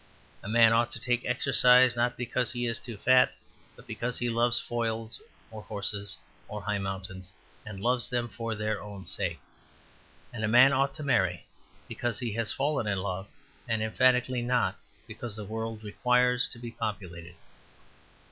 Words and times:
A 0.41 0.49
man 0.49 0.73
ought 0.73 0.89
to 0.93 0.99
take 0.99 1.23
exercise 1.25 1.95
not 1.95 2.17
because 2.17 2.51
he 2.51 2.65
is 2.65 2.79
too 2.79 2.97
fat, 2.97 3.35
but 3.75 3.85
because 3.85 4.17
he 4.17 4.31
loves 4.31 4.59
foils 4.59 5.21
or 5.51 5.61
horses 5.61 6.17
or 6.47 6.63
high 6.63 6.79
mountains, 6.79 7.31
and 7.67 7.79
loves 7.79 8.09
them 8.09 8.27
for 8.27 8.55
their 8.55 8.81
own 8.81 9.05
sake. 9.05 9.39
And 10.33 10.43
a 10.43 10.47
man 10.47 10.73
ought 10.73 10.95
to 10.95 11.03
marry 11.03 11.45
because 11.87 12.17
he 12.17 12.31
has 12.33 12.51
fallen 12.51 12.87
in 12.87 12.97
love, 12.99 13.27
and 13.67 13.83
emphatically 13.83 14.41
not 14.41 14.79
because 15.05 15.35
the 15.35 15.45
world 15.45 15.83
requires 15.83 16.47
to 16.47 16.57
be 16.57 16.71
populated. 16.71 17.35